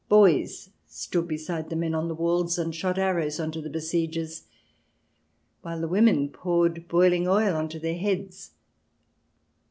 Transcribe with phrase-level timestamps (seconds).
[0.09, 4.47] Boys stood beside the men on the walls and shot arrows on to the besiegers,
[5.61, 8.49] while the women poured boiling oil on to their heads.